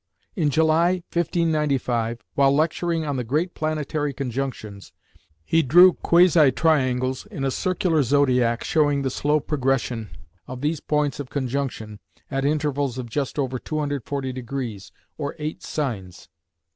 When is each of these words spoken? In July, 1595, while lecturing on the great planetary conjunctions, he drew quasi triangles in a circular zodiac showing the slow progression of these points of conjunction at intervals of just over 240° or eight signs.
In 0.35 0.49
July, 0.49 1.03
1595, 1.13 2.21
while 2.33 2.51
lecturing 2.51 3.05
on 3.05 3.17
the 3.17 3.23
great 3.23 3.53
planetary 3.53 4.13
conjunctions, 4.13 4.91
he 5.45 5.61
drew 5.61 5.93
quasi 5.93 6.51
triangles 6.51 7.27
in 7.27 7.43
a 7.45 7.51
circular 7.51 8.01
zodiac 8.01 8.63
showing 8.63 9.03
the 9.03 9.11
slow 9.11 9.39
progression 9.39 10.09
of 10.47 10.61
these 10.61 10.79
points 10.79 11.19
of 11.19 11.29
conjunction 11.29 11.99
at 12.31 12.45
intervals 12.45 12.97
of 12.97 13.11
just 13.11 13.37
over 13.37 13.59
240° 13.59 14.89
or 15.19 15.35
eight 15.37 15.61
signs. 15.61 16.29